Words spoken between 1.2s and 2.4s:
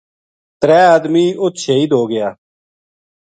اُت شہید ہوگیا